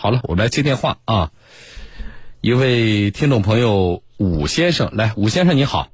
[0.00, 1.32] 好了，我们来接电话啊。
[2.40, 5.88] 一位听众朋友武先生，来，武先生你好。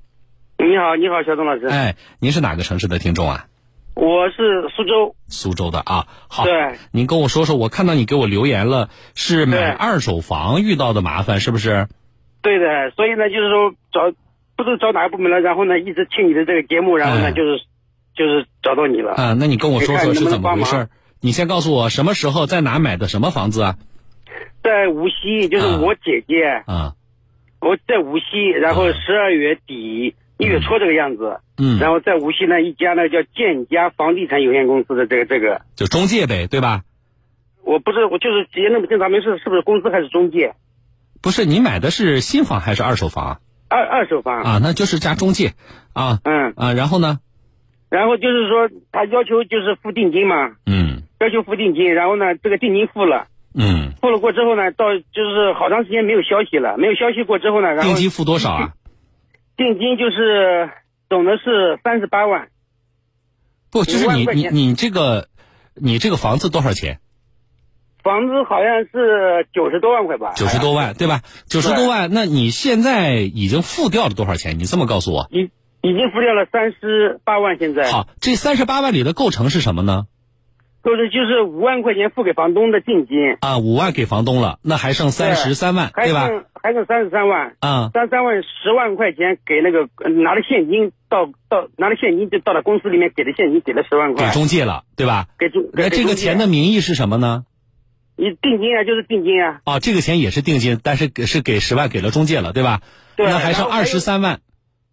[0.59, 1.67] 你好，你好，小东老师。
[1.69, 3.47] 哎，您是哪个城市的听众啊？
[3.95, 5.17] 我是苏州。
[5.29, 6.45] 苏州的啊，好。
[6.45, 6.77] 对。
[6.93, 11.89] 您跟我说说，我看到你给我留言了，是买二手房遇到的麻烦，是不是？
[12.43, 14.15] 对的，所以呢，就是说找
[14.55, 17.59] 不知道找哪个部门了，然后呢，一直听你的这个节目，然后呢，哎就是
[18.15, 19.15] 就是找到你了。
[19.15, 20.89] 啊，那你跟我说说是怎么回事能能？
[21.21, 23.79] 你先告诉我什么时候在哪买的什么房子啊？
[24.63, 25.81] 在无锡，就是啊。
[25.81, 26.95] 我姐姐，啊，
[27.61, 36.83] 我在无锡，然后十二月底一月初这个样子，嗯，然后在无锡呢一家呢叫建家房地产有限公司的这个这个，就中介呗，对吧？
[37.63, 40.55] 我不是我就是直接弄不清咱们是是不是公司还是中介，
[41.23, 43.25] 不是，你买的是新房还是二手房？
[43.27, 43.41] 啊？
[43.69, 45.55] 二二手房，啊，那就是加中介。
[45.95, 47.19] 啊嗯，啊，然后呢？
[47.89, 51.03] 然后就是说他要求就是付定金嘛，嗯。
[51.21, 53.29] 要求付定金，然后呢这个定金付了。
[53.57, 58.73] 嗯，付了过之后呢，到就是好长时间没有消息了，没有消息过之后呢，然后定金付多少啊？
[59.57, 60.71] 定金就是
[61.09, 62.49] 总的是三十八万，
[63.71, 65.29] 不，就是你你你这个
[65.75, 66.99] 你这个房子多少钱？
[68.03, 71.23] 房子好像是九十多万块吧，九十多万，对吧？
[71.47, 74.59] 九十多万，那你现在已经付掉了多少钱？
[74.59, 75.27] 你这么告诉我。
[75.31, 75.49] 已
[75.81, 80.07] 已经付掉了三十八万，现在好，这三十八万里的构成是什么呢？
[80.85, 86.29] 就是就是五万块钱付给房东的定金，啊，五万给房东了，那还剩三十三万，还对吧？
[86.29, 95.27] 剩还剩三十三万，啊，三十三万十万块钱给那个呃拿了现金到到拿了现金就到了公司里面给的现金给了十万块，给中介了，对吧？
[95.39, 97.45] 给中那这个钱的名义是什么呢？
[98.17, 102.83] 你定金啊就是定金啊，啊，这个钱也是定金，但是给是给十万给了中介了，对吧？
[103.17, 104.41] 对那还剩二十三万。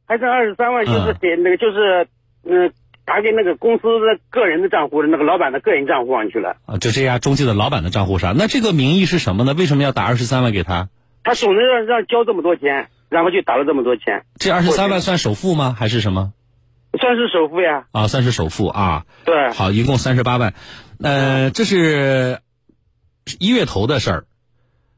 [0.07, 2.07] 还剩二十三万，就是嗯给那个就是，
[2.43, 2.73] 嗯、
[3.05, 6.57] 打给那个公司的个人的账户，那个老板的个人账户上去了。
[6.65, 8.35] 啊，就这家中介的老板的账户上。
[8.37, 9.53] 那这个名义是什么呢？
[9.53, 10.89] 为什么要打二十三万给他？
[11.23, 15.75] 他手上让让交这么多钱，然后就打了这么多钱，这二十三万算首付吗？
[15.77, 16.33] 还是什么？
[16.99, 17.85] 算是首付呀。
[17.91, 19.05] 啊，算是首付啊。
[19.25, 20.53] 对，好，一共三十八万。
[21.01, 22.39] 呃，这是
[23.39, 24.25] 一月头的事儿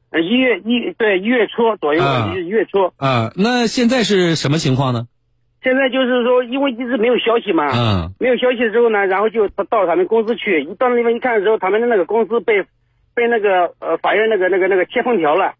[0.09, 2.03] 呃一月一对一月初左右，
[2.41, 2.93] 一月初。
[2.97, 3.31] 啊。
[3.35, 5.07] 那现在是什么情况呢？
[5.63, 12.63] 现在就是说，因为一直没有消息嘛，嗯没有消息之后呢，然后就到到他们公司去，一到那地方一看的时候，他们的那个公司被
[13.15, 15.53] 被那个呃法院那个那个那个贴封条了，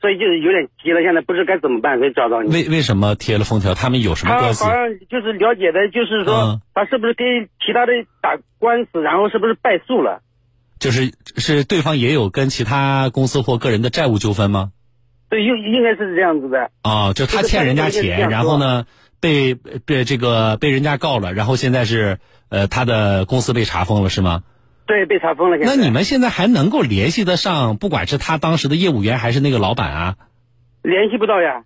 [0.00, 2.52] 所以就是有点急了，现在不知该怎么办，所以找到你。
[2.52, 3.74] 为为什么贴了封条？
[3.74, 4.70] 他们有什么他关系好？
[4.70, 7.26] 像就是了解的，就是说、嗯他是不是跟
[7.64, 10.22] 其他的打官司，然后是不是败诉了？
[10.78, 14.70] 就是是对方也有跟其他公司或个人的债务纠纷吗？
[15.28, 16.70] 对，应应该是这样子的。
[16.82, 18.86] 啊，就他欠人家钱，然后呢
[19.20, 24.42] 被被这个被人家告了，然后现在是呃他的公司被查封了是吗？
[24.86, 25.58] 对，被查封了。
[25.58, 30.16] 那你们现在还能够联系得上，不管是他当时的业务员还是那个老板啊？
[30.82, 31.62] 联系不到呀？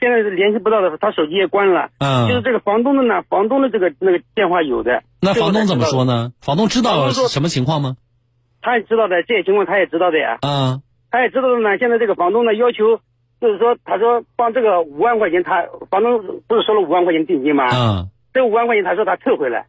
[0.00, 1.90] 现在是联系不到的，他手机也关了。
[1.98, 5.02] 嗯就是这个房东的呢，房东的这个那个电话有的。
[5.20, 6.32] 那房东怎么说呢？
[6.40, 7.96] 房东知道什么情况吗？
[8.60, 10.38] 他也知道的，这些情况他也知道的呀。
[10.42, 11.78] 嗯他也知道的呢。
[11.78, 13.00] 现在这个房东呢要求，
[13.40, 17.68] 就是说，他说帮这个五万块钱，他房东不是收了五万块钱定金吗？
[17.72, 19.66] 嗯这五万块钱他说他退回来，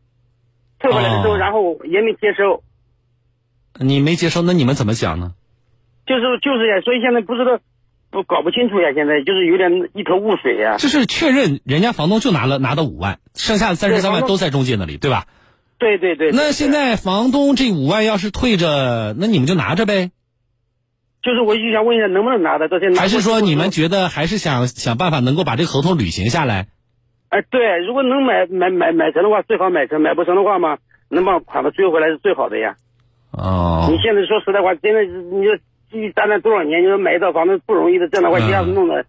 [0.79, 2.61] 退回来的时候，哦然后也没接收。
[3.79, 5.33] 你没接收，那你们怎么想呢？
[6.05, 7.59] 就是就是呀，所以现在不知道，
[8.11, 10.75] 不搞不清楚呀，现在就是有点一头雾水呀。
[10.77, 15.25] 就是确认人家房东就拿了拿到五万，剩下的三十三万都在中介那里，对吧？
[15.77, 16.31] 对对对。
[16.31, 20.11] 对那现在房东这五万要是退着，那你们就拿着呗？
[21.21, 22.93] 就是我就想问一下，能不能拿的这些？
[22.99, 23.71] 还是说你们？
[23.71, 26.67] 觉得还是想想办法能够把这个合同履行下来？
[27.29, 30.77] 哎，对，如果能买买买买成的话，最好买成；买不成的话嘛，
[31.09, 32.75] 能把款子追回来是最好的呀。
[33.31, 35.55] 哦你现在说实在话，真的是你说
[35.91, 39.05] 积积攒了多少年，你说买一套房子不容易的，这样的话嗯一下子弄得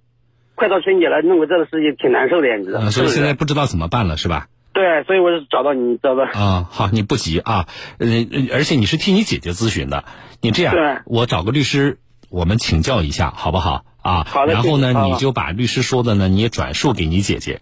[0.54, 2.88] 快到春节了，弄个这个事情挺难受的呀，你知道吗？
[2.88, 4.48] 嗯，所以现在不知道怎么办了，是吧？
[4.72, 6.24] 对，所以我就找到你，找到。
[6.24, 7.66] 啊，好，你不急啊，
[7.98, 8.06] 呃，
[8.52, 10.04] 而且你是替你姐姐咨询的，
[10.40, 11.98] 你这样对，我找个律师，
[12.28, 13.84] 我们请教一下，好不好？
[14.02, 17.60] 啊，好的然后呢，你就把律师说的呢，你也转述给你姐姐，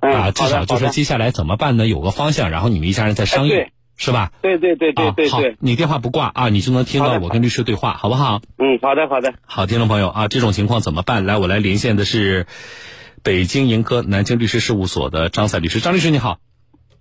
[0.00, 1.86] 嗯，啊，至少就是接下来怎么办呢？
[1.86, 3.66] 有个方向，然后你们一家人再商议
[3.96, 4.32] 是吧？
[4.42, 8.40] 对对对对对啊，好对，，你电话不挂啊，你就能听到我跟律师对话，好不好？
[8.58, 9.34] 嗯，好的好的。
[9.46, 11.24] 好，听众朋友啊，这种情况怎么办？
[11.24, 12.46] 来，我来连线的是
[13.22, 15.80] 北京盈科南京律师事务所的张赛律师。
[15.80, 16.38] 张律师你好，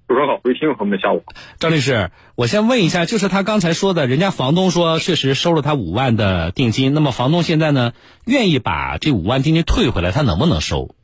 [0.10, 1.34] 主持人好，各位听众朋友们，下午好。
[1.60, 7.92] 张律师，我先问一下，就是他刚才说的，人家房东说确实收了他五万的定金，那么房东现在呢
[8.26, 10.96] 愿意把这五万定金退回来，他能不能收？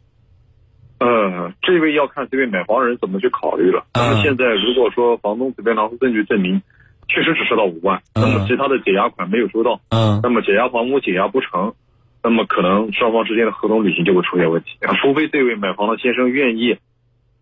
[0.98, 3.86] 呃，这位要看这位买房人怎么去考虑了。
[3.94, 6.64] 那嗯么现在如果说房东这边拿出证据证明
[7.08, 11.76] 确实只收到五万，嗯那么其他的解押款没有收到，嗯那么解押房屋解押不成，
[12.24, 16.80] 那么可能双方之间的合同履行就会出现问题，啊除非这位买房的先生愿意。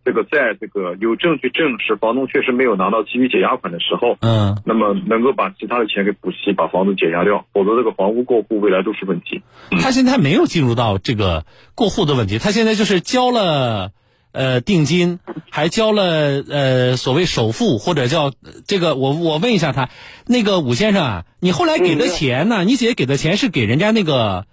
[0.06, 9.42] 这个在这个有证据证实房东确实没有拿到其余解押款的时候，嗯，那么能够把其他的钱给补齐，把房子解押掉，否则这个房屋过户未来都是问题。
[9.82, 13.92] 他现在没有进入到这个过户的问题，他现在就是交了
[14.34, 15.20] 呃定金，
[15.50, 18.34] 还交了呃所谓首付或者叫呃
[18.68, 19.90] 这个我我问一下他，
[20.28, 22.66] 那个武先生啊，你后来给的钱呢？
[22.66, 24.48] 你姐给的钱是给人家那个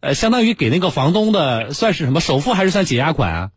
[0.00, 3.50] 呃相当于给那个房东的算是什么首付还是算解押款啊？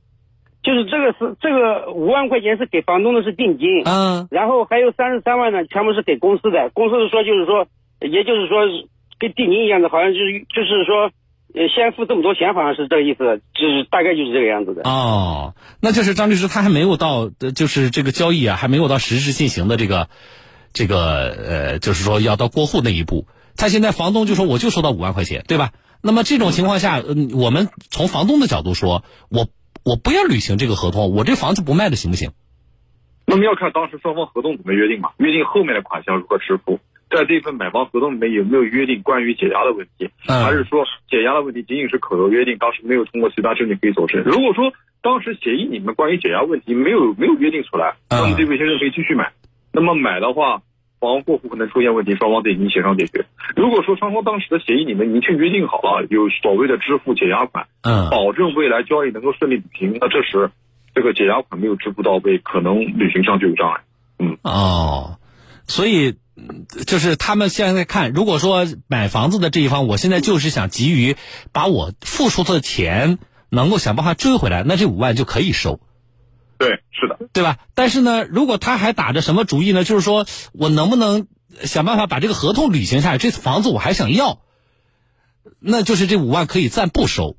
[0.63, 6.69] 就是这个是这个五万块钱是给房东的是定金，嗯然后还有三十三万呢，全部是给公司的。
[6.73, 7.65] 公司是说就是说，
[7.99, 8.61] 也就是说
[9.19, 11.09] 跟定金一样的，好像就是就是说，
[11.55, 14.83] 呃，先付这么多钱，好像是这个意思，就是大概就是这个样子的。
[14.89, 20.09] 哦，那就是张律师他还没有到呃就是这个交易啊还没有到实质进行的这个
[20.73, 23.25] 这个呃就是说要到过户那一步，
[23.57, 25.71] 他现在房东就说我就收到五万块钱，对吧？
[26.03, 29.47] 那么这种情况下，嗯，我们从房东的角度说，我
[29.83, 32.31] 我不要履行这个合同，我这房子不卖了，行不行？
[33.25, 36.79] 那么要看当时双方合同怎么约定嘛，约定后面的款项如何支付，
[37.09, 44.21] 在这份买房合同里面有没有约定关于解押的问题，嗯还是说解押的问题仅仅是口头约定，当时没有通过其他证据可以佐证？
[44.23, 49.31] 如果说当时协议里面关于解押问题没有没有约定出来，嗯那么这位先生可以继续买。
[49.71, 50.61] 那么买的话，
[51.01, 53.25] 房屋过户可能出现问题，双方得已经协商解决。
[53.55, 60.51] 如果说双方当时的协议里面明确约定好了，有所谓的支付解押款，嗯保证未来交易能够顺利履行，那这时
[60.93, 63.81] 这个解押款没有支付到位，可能履行上就有障碍。
[64.19, 65.17] 嗯哦，
[65.65, 71.15] 所以嗯就是他们现在看，如果说买房子的这一方，我现在就是想急于
[71.51, 73.17] 把我付出的钱
[73.49, 75.79] 能够想办法追回来，那这五万就可以收。
[76.61, 77.17] 对，是的。
[77.33, 77.57] 对吧？
[77.73, 79.83] 但是呢，如果他还打着什么主意呢？
[79.83, 81.25] 就是说我能不能
[81.63, 83.17] 想办法把这个合同履行下来？
[83.17, 84.43] 这房子我还想要，
[85.59, 87.35] 那就是这五万可以暂不收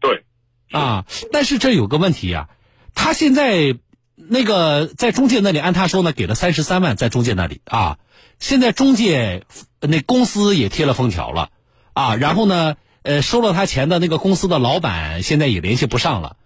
[0.00, 0.24] 对，
[0.70, 1.06] 啊。
[1.32, 2.50] 但是这有个问题呀、
[2.94, 3.74] 他现在
[4.16, 7.96] 那个在中介那里，按他说呢，给了三十三万在中介那里啊。
[8.38, 9.46] 现在中介
[9.80, 11.48] 那公司也贴了封条了
[11.94, 16.36] 啊，然后呢，呃，收了他钱的那个公司的老板现在也联系不上了。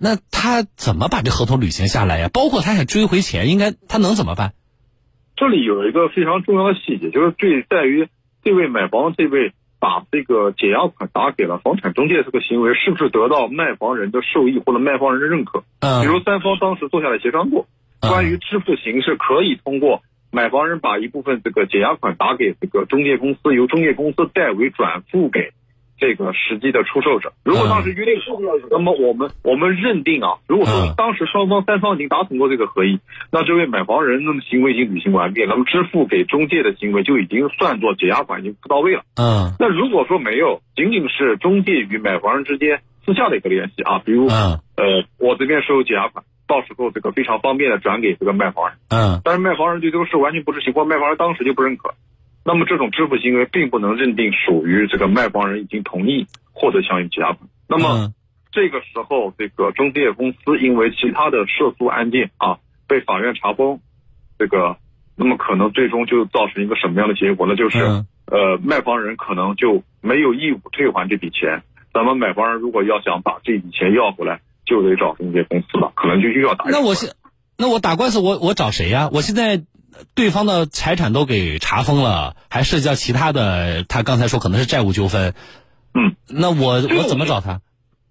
[0.00, 2.28] 那他怎么把这合同履行下来呀？
[2.32, 4.52] 包括他想追回钱，应该他能怎么办？
[5.36, 8.08] 这里有一个非常重要的细节，就是对在于
[8.42, 15.62] 这位买房这位把这个解押款打给了房产中介这个行为，是不是得到卖房人的受益或者卖房人的认可？
[15.80, 17.68] 嗯比如三方当时坐下来协商过，
[18.00, 25.52] 嗯关于支付形式可以通过买房人把一部分这个解押款打给这个中介公司，由中介公司代为转付给
[25.98, 27.32] 这个实际的出售者。
[27.44, 28.38] 如果当时约定好，
[28.70, 30.70] 那么我们我们认定啊，如果嗯。
[30.70, 33.00] 说当时双方三方已经达成过这个合议，
[33.32, 39.02] 那这位买房人那么行为已经履行完毕，那么支付给中介的行为就已经算作解押款已经不到位了。
[39.16, 39.54] 嗯。
[39.58, 44.60] 那如果说没有，仅仅是中介与买房人之间私下的一个联系啊，比如嗯。
[44.76, 49.20] 呃，我这边收解押款，到时候这个非常方便的转给这个卖房人，嗯。
[49.24, 51.94] 但是卖房人对这个事完全不知情，或卖房人当时就不认可，
[52.48, 57.40] 那么这种支付行为并不能认定属于这个卖房人已经同意获得相应解押款。
[57.68, 58.14] 那么嗯
[58.50, 62.58] 这个时候，这个中介公司因为其他的涉诉案件啊
[62.88, 63.80] 被法院查封，
[64.38, 64.78] 这个
[65.14, 67.54] 那么可能最终就造成一个什么样的结果呢？
[67.54, 71.62] 就是、嗯呃，卖房人可能就没有义务退还这笔钱。
[71.92, 77.10] 咱们买房人如果要想把这笔钱要回来，就得找中介公司了，可能就又要打那我现
[77.58, 79.62] 那我打官司我我找谁呀、我现在
[80.14, 85.34] 对方的财产都给查封了，还涉及到其他的，他刚才说可能是债务纠纷。
[85.94, 87.60] 嗯，那我我怎么找他？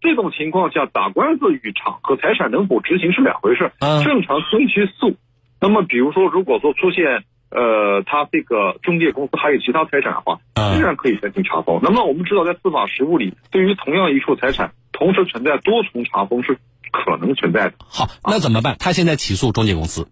[0.01, 3.71] 这种情况下，打官司与偿和财产能否执行是两回事。
[3.79, 5.15] 嗯正常分期诉。
[5.59, 11.79] 那么，比如说，如果说出现呃，他这个中介公司还有其他财产的话，嗯仍然可以申请查封。
[11.81, 16.59] 那么，我们知道，在司法实务里，对于同样一处财产，同时存在多重查封是
[16.91, 17.73] 可能存在的。
[17.87, 18.75] 好，那怎么办？
[18.79, 20.07] 他现在起诉中介公司。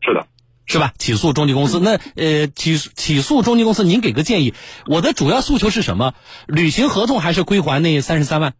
[0.00, 0.26] 是的。
[0.68, 0.92] 是吧？
[0.98, 4.52] 起诉中介公司，那呃，起起诉中介公司，您给个建议。
[4.86, 6.12] 我的主要诉求是什么？
[6.46, 8.52] 履行合同还是归还那三十三万？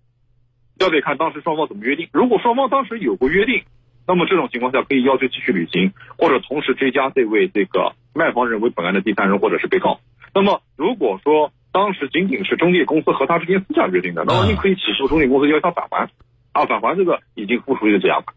[0.80, 2.08] 要得看当时双方怎么约定。
[2.12, 3.62] 如果双方当时有过约定，
[4.06, 10.00] 那么这种情况下可以要求继续履行，或者同时追加这位这个卖房人为本案的第三人或者是被告。
[10.32, 16.08] 那么如果说当时仅仅是中介公司和他之间私下约定的，那么嗯你可以起诉中介公司要求他返还，
[16.52, 18.34] 啊，返还这个已经付出一个解押款。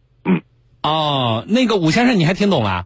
[0.84, 2.86] 哦，那个武先生，你还听懂了？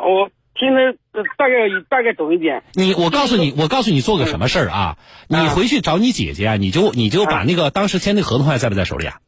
[0.00, 1.54] 我听得呃大概
[1.88, 2.62] 大概懂一点。
[2.74, 4.98] 你，我告诉你，我告诉你做个什么事儿啊？
[5.28, 9.18] 你回去找你姐姐啊，你就你就把那个当时签那合同还在不在手里啊？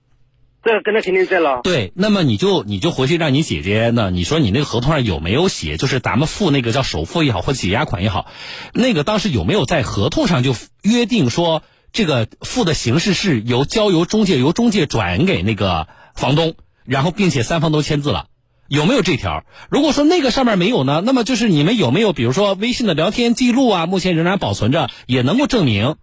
[0.64, 1.60] 这跟他肯定在了。
[1.64, 8.26] 对，那么你就你就回去让你姐姐呢，你说你那个合同上有没有写，就是咱们付那个叫首付也好，或者解押款也好，
[8.72, 11.62] 那个当时有没有在合同上就约定说，
[11.92, 18.26] 这个付的形式是由交由中介，由中介转给那个房东，然后并且三方都签字了。
[18.72, 19.44] 有没有这条？
[19.70, 25.96] 如果说那个上面没有呢，那么就是你们有没有，比如说微信的聊天记录啊，目前仍然保存着，也能够证明。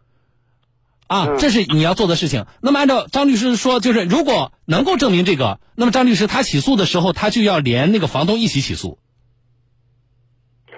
[1.08, 2.46] 啊，这是你要做的事情。
[2.62, 9.00] 那么按照张律师说，就是如果能够证明这个，那么张律师他起诉的时候，他就要连那个房东一起起诉。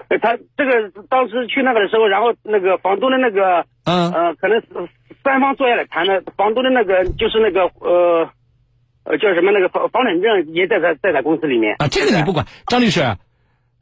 [0.08, 4.66] 呃他这个当时去那个的时候，然后那个房东的那个，嗯呃，可能是
[5.22, 8.30] 三方坐下来谈的，房东的那个就是那个呃，
[9.04, 13.16] 呃叫什么那个房房产证也在他在他公司里面啊，这个你不管，张律师，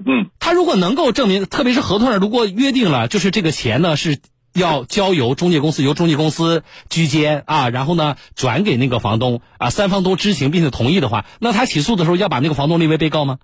[0.05, 4.19] 嗯，他如果能够证明，特别是合同上如果约定了，就是这个钱呢是
[4.55, 13.39] 要交由中介公司，由中介公司居间啊，然后呢转给那个房东啊，三方都知情并且同意的话，那他起诉的时候要把那个房东列为被告吗？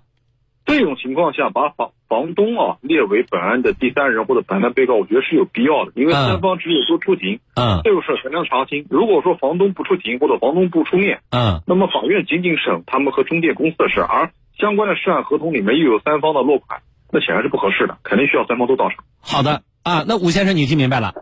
[0.67, 8.85] 这种情况下，把房房东啊列为本案的第三人或者本案被告，我觉得是有必要的，因为三方只有都出庭，嗯这个事儿才能查清。
[8.89, 16.81] 如果说房东不出庭或者房东不出面，嗯那么法院仅仅审他们和中介公司的事，而相关的涉案合同里面又有三方的落款，
[17.11, 19.05] 那显然是不合适的，肯定需要三方都到场。
[19.21, 21.13] 好的啊，那吴先生你听明白了？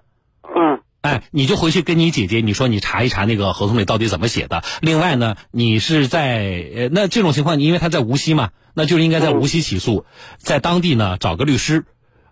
[0.55, 4.63] 嗯哎，你就回去跟你姐姐，你说你查一查那个合同里到底怎么写的。
[4.81, 10.05] 另外呢，你是在呃，那这种情况，你因为他在无锡嘛，那就是应该在无锡起诉，
[10.37, 11.85] 在当地呢找个律师，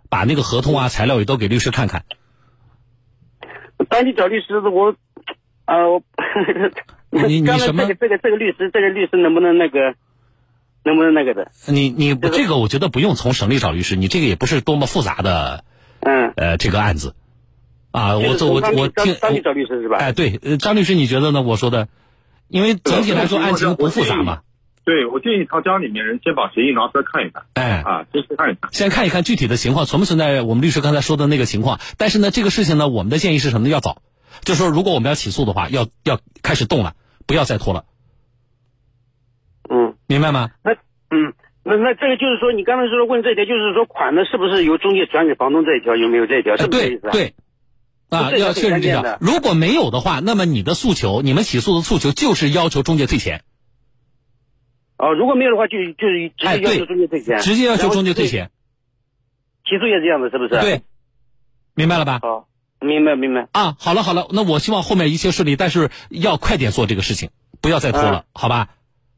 [0.10, 2.06] 把那个合同啊材料也都给律师看看。
[3.89, 4.96] 当地找律师，我，
[5.65, 6.01] 呃，
[7.12, 9.94] 我你你什么这个这个这个律师，这个律师能不能那个，
[10.84, 11.51] 能不能那个的？
[11.68, 15.63] 你你这个这个我觉得不用从省里找律师，你这个也不是多么复杂的
[16.00, 17.13] 嗯，呃这个案子，
[17.94, 19.98] 啊，我就是这我我听当当地找律师是吧？
[19.98, 21.44] 哎对，呃张律师你觉得呢？
[21.44, 21.88] 我说的，
[22.48, 24.42] 因为整体来说案情不复杂嘛，
[24.84, 27.84] 对，我建议他家里面人先把协议拿出来看一看，哎。
[27.86, 28.74] 啊，先去看一看。
[28.74, 31.80] 先看一看具体的情况存不存在我们律师刚才说的那个情况。
[32.00, 33.72] 但是呢，这个事情呢，我们的建议是什么呢？
[33.72, 34.02] 要早，
[34.42, 36.96] 就说如果我们要起诉的话，要要开始动了，
[37.28, 37.86] 不要再拖了，
[39.70, 40.50] 嗯，明白吗？
[40.64, 40.74] 那
[41.16, 41.34] 嗯，
[41.64, 46.54] 那那这个就是说，你刚才说问这一条，就是说款呢是不是由中介转给房东这一条有没有这一条？
[46.54, 47.12] 呃是不是这意思啊？
[47.12, 47.34] 对对，
[48.17, 49.17] 啊，要确认这条挺关键的。
[49.22, 53.43] 如果没有的话，那么你的诉求，你们起诉的诉求就是要求中介退钱，
[54.98, 58.51] 哦，如果没有的话，就就是直接要求中介退钱，直接要求中介退钱。
[59.65, 60.60] 起诉也是这样子，是不是？。
[60.60, 60.82] 对，
[61.74, 62.20] 明白了吧？
[62.22, 62.48] 好，
[62.82, 63.48] 明白明白。
[63.53, 67.29] 啊，好了好了，那我希望后面一切顺利，但是要快点做这个事情，
[67.62, 68.70] 不要再拖了，好吧？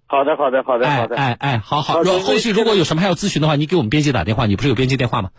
[0.07, 1.15] 好的好的好的哎好的。
[1.15, 5.31] 哎哎，好好，后续如果有什么还要咨询的话，你给我们编辑打电话，你不是有编辑电话吗？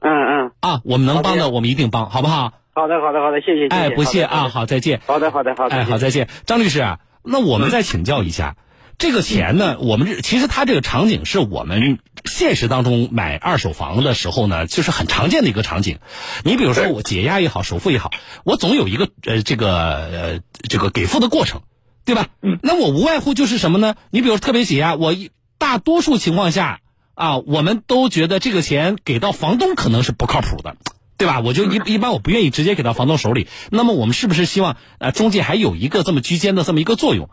[0.00, 2.52] 嗯嗯，啊，我们能帮的我们一定帮，好不好？
[2.80, 3.66] 好的好的好的，谢谢。
[3.68, 5.02] 哎，不谢啊，好再见。
[5.06, 5.76] 好的好的好的。
[5.76, 6.28] 哎，好，再见。
[6.46, 8.56] 张律师啊，那我们再请教一下，
[8.96, 15.98] 这个钱呢，我们这其实它这个场景是我们现实当中买二手房的时候呢，就是很常见的一个场景。
[16.42, 18.12] 你比如说我解押也好，首付也好，
[18.44, 21.60] 我总有一个呃这个呃这个给付的过程，
[22.06, 22.28] 对吧？
[22.40, 22.58] 嗯。
[22.62, 23.94] 那我无外乎就是什么呢？
[24.10, 26.80] 你比如特别解押，我一大多数情况下
[27.14, 30.76] 啊，我们都觉得这个钱给到房东可能是不靠谱的。
[31.20, 31.40] 对吧？
[31.40, 33.46] 我就一一般我不愿意直接给到房东手里。
[33.70, 37.28] 那么我们是不是希望呃中介还有一个这么居间的这么一个作用？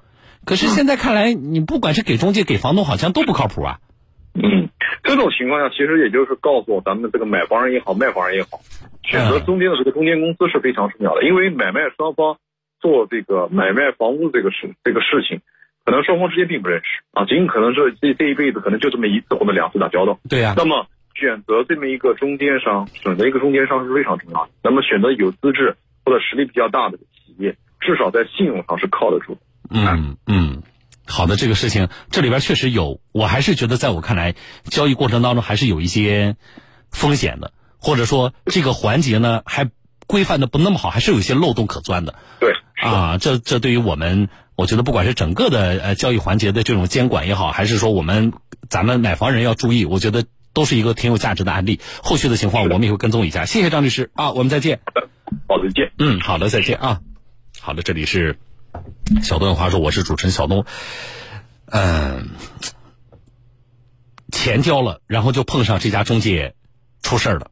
[0.45, 3.79] 可是现在看来，你不管是给中介给房东，好像都不靠谱啊。
[4.35, 4.69] 嗯，
[5.03, 8.59] 这种情况下，其实也就是告诉咱们这个买房人也好，卖房人也好，
[9.03, 12.37] 选择中间的这个中间公司是非常重要的，因为买卖双方
[12.79, 15.41] 做这个买卖房屋这个事这个事情，
[15.85, 20.19] 可能双方之间并不认识啊，仅可能是这这一辈子可能就这么一次或者两次打交道。
[20.29, 20.85] 对呀、那么
[21.19, 24.51] 选择这么一个中间商，选择一个中间商是非常重要的。
[24.63, 29.39] 那么选择有资质或者实力比较大的企业，至少在信用上是靠得住的。
[29.69, 30.61] 嗯嗯，
[31.07, 36.35] 好的，这个事情这里边确实有，我还是觉得在我看来，交易过程当中还是有一些
[36.91, 39.69] 风险的，或者说这个环节呢还
[40.05, 42.13] 规范的不那么好，还是有一些漏洞可钻的。
[42.39, 48.33] 对，是啊，这这对于我们，我觉得不管是整个的呃交易环节的这种监管也好，还是说我们
[48.69, 50.23] 咱们买房人要注意，我觉得
[50.57, 51.79] 都是一个挺有价值的案例。
[52.01, 53.45] 后续的情况我们也会跟踪一下。
[53.45, 54.79] 谢谢张律师啊，我们再见。
[55.47, 55.91] 好，再见。
[55.99, 57.01] 嗯，好的，再见啊。
[57.59, 58.39] 好的，这里是
[59.21, 60.65] 小东有话说，我是主持人小东。
[61.67, 62.29] 嗯，
[64.31, 66.55] 钱交了，然后就碰上这家中介
[67.03, 67.51] 出事儿了。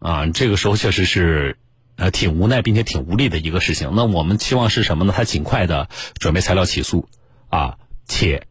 [0.00, 1.56] 啊，这个时候确实是
[1.96, 3.92] 呃挺无奈并且挺无力的一个事情。
[3.94, 5.14] 那我们期望是什么呢？
[5.16, 5.88] 他尽快的
[6.18, 7.08] 准备材料起诉
[7.48, 8.46] 啊，且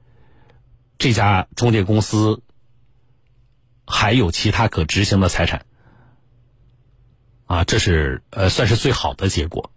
[0.97, 2.41] 这家中介公司
[3.87, 5.65] 还有其他可执行的财产。
[7.47, 9.71] 啊，这是呃算是最好的结果，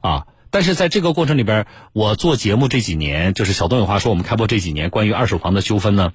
[0.00, 6.12] 啊，但是在这个过程里边，我做节目这几年，就是小东有话说，我们开播这几年，关于二手房的纠纷呢，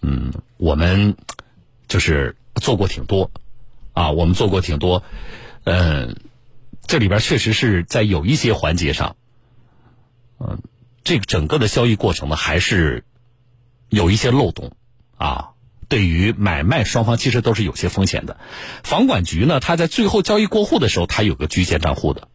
[0.00, 1.16] 嗯，我们
[1.88, 3.32] 就是做过挺多，
[3.92, 5.02] 啊，我们做过挺多，
[5.64, 6.14] 嗯，
[6.86, 9.16] 这里边确实是在有一些环节上，
[10.38, 10.62] 嗯，
[11.02, 13.04] 这个整个的交易过程呢，还是
[13.88, 14.70] 有一些漏洞，
[15.16, 15.48] 啊。
[15.92, 18.38] 对于买卖双方其实都是有些风险的，
[18.82, 22.28] 房管局呢，他在最后交易过户的时候，他有个居间账户的，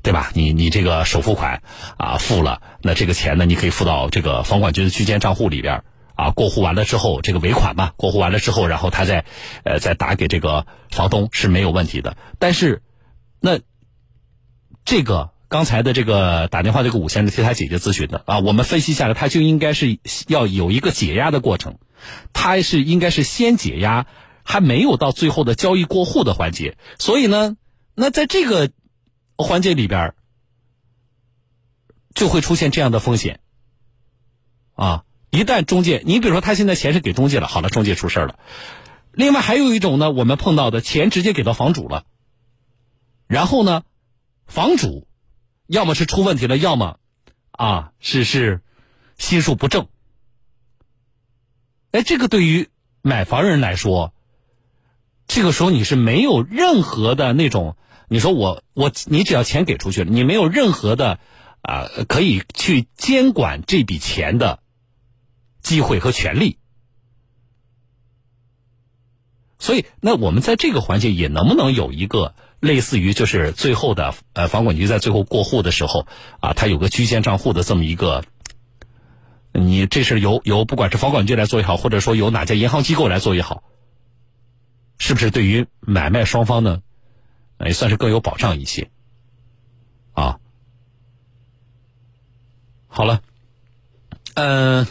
[0.00, 0.32] 对吧？
[0.32, 1.62] 你你这个首付款
[1.98, 6.30] 啊付了，那这个钱呢，你可以付到这个房管局的居间账户里边啊。
[6.30, 9.26] 过户完了之后，这个尾款嘛，过户完了之后，然后他再
[9.64, 12.16] 呃再打给这个房东是没有问题的。
[12.38, 12.80] 但是，
[13.38, 13.60] 那
[14.86, 21.76] 这个刚才的这个打电话这个武先生替他姐姐咨询的啊，我们分析下来，他就应该是要有一个解压的过程。
[22.32, 24.06] 他是应该是先解压，
[24.42, 27.56] 还没有到最后的交易过户的环节，所以呢，
[27.94, 28.70] 那在这个
[29.36, 30.14] 环节里边
[32.14, 33.40] 就会出现这样的风险
[34.74, 35.04] 啊！
[35.30, 38.38] 一旦中介，你比如说他现在钱是给中介了，好了，中介出事了。
[39.12, 42.04] 另外还有一种呢，我们碰到的钱直接给到房主了，
[43.26, 43.82] 然后呢，
[44.46, 45.06] 房主
[45.66, 46.98] 要么是出问题了，要么
[47.50, 48.60] 啊是是
[49.16, 49.88] 心术不正。
[51.92, 52.68] 哎，这个对于
[53.02, 54.14] 买房人来说，
[55.28, 57.76] 这个时候你是没有任何的那种，
[58.08, 61.20] 你说我我你只要钱给出去了，你没有任何的
[61.60, 64.60] 啊可以去监管这笔钱的
[65.60, 66.56] 机会和权利。
[69.58, 76.06] 所以，那我们在这个环节也能不能有一个类似于就是最后的呃房管局在最后过户的时候
[76.40, 78.24] 啊，他有个居间账户的这么一个。
[79.54, 83.62] 你这是由由不管是房管局来做也好，或者说由哪家银行机构来做也好，
[84.98, 86.80] 是不是对于买卖双方呢，
[87.60, 88.90] 也算是更有保障一些？
[90.14, 90.40] 啊，
[92.86, 93.20] 好了，
[94.34, 94.86] 嗯，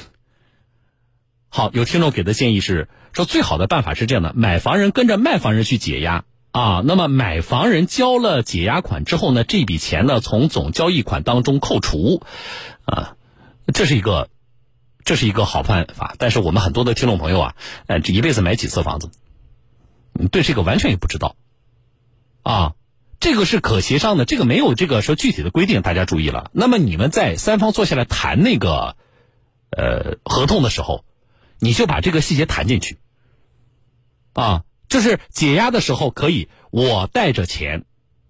[1.50, 12.22] 好，有听众给的建议是说，最好的办法是这样的：买房人跟着卖房人去解压啊，那么买房人交了解压款之后呢，这笔钱呢从总交易款当中扣除，
[12.85, 13.16] 啊，
[13.74, 14.29] 这是一个。
[15.03, 17.55] 这是一个好办法，但是我们很多的听众朋友啊，
[17.87, 19.09] 呃，这一辈子买几次房子，
[20.31, 21.35] 对这个完全也不知道，
[22.44, 22.74] 啊，
[23.20, 26.51] 这个是可协商的，这个没有这个说具体的规定，大家注意了。
[26.53, 28.96] 那么你们在三方坐下来谈那个，
[29.70, 31.03] 呃，合同的时候，
[31.59, 33.00] 你就把这个细节谈进去，
[34.33, 37.85] 啊，就是解压的时候可以我带着钱，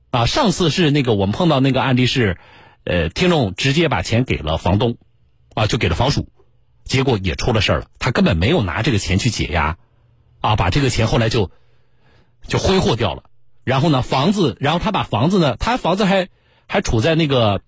[0.10, 2.38] 啊，上次是那个我们碰到那个案例是，
[2.86, 4.98] 呃，听众直接把钱给了房东，
[5.54, 6.30] 啊，就给了房主。
[6.84, 9.78] 结果也出了事儿了，他根本没有拿这个钱去解压，
[10.42, 11.52] 啊，把这个钱后来就
[12.48, 13.24] 就挥霍掉了。
[13.64, 16.30] 然后呢，房子，然后他把房子呢，他房子还
[16.68, 17.62] 还处在那个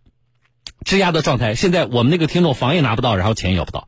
[0.83, 1.55] 质押的状态。
[1.55, 3.87] 现在我们那个听众房也拿不到，然后钱也要不到，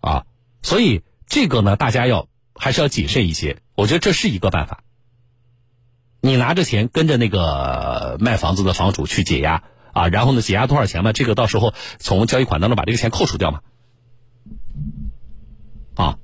[0.00, 0.24] 啊，
[0.62, 3.58] 所以这个呢，大家要还是要谨慎一些。
[3.74, 4.84] 我觉得这是一个办法。
[6.20, 11.12] 你拿着钱跟着那个卖房子的房主去解压啊，然后呢，解压多少钱嘛？
[11.12, 13.60] 这个到时候从交易款当中把这个钱扣除掉嘛。
[15.94, 16.18] 啊，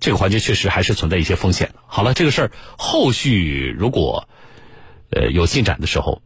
[0.00, 1.74] 这个环节确实还是存在一些风险。
[1.86, 4.28] 好了，这个事儿后续如果
[5.10, 6.22] 呃有进展的时候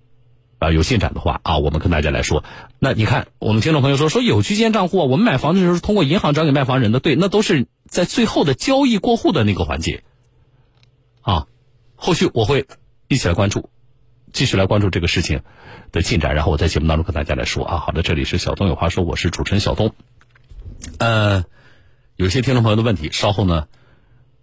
[0.59, 2.45] 啊有进展的话啊，我们跟大家来说。
[2.79, 10.03] 那你看，我们听众朋友说说有居间账户啊，我们买房的时候是通过银行转给卖房人的，对，那都是在最后的交易过户的那个环节
[11.23, 11.47] 啊。
[11.97, 12.67] 后续我会
[13.09, 13.71] 一起来关注，
[14.33, 15.43] 继续来关注这个事情
[15.93, 17.79] 的进展，然后我在节目当中跟大家来说啊。
[17.79, 19.95] 好的，这里是小东有话说，我是主持人小东，
[20.99, 21.45] 呃。
[22.23, 23.67] 有些听众朋友的问题，稍后呢，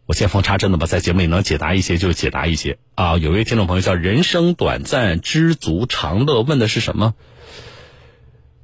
[0.05, 3.17] 我见缝插针的吧，在节目里能解答一些就解答一些啊。
[3.17, 7.13] 有位听众朋友叫“人生短暂，知足常乐”，问的是什么？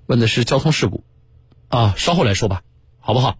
[0.05, 1.05] 问的是交通事故
[1.69, 1.93] 啊。
[1.95, 2.63] 稍后来说吧，
[2.99, 3.37] 好不好？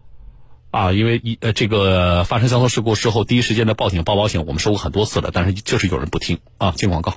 [0.71, 6.71] 啊，因为一呃，这个发生交通事故事后第一时间的报警报保险，我们说过很多次了，但是就是有人不听啊。
[6.71, 7.13] 进广告。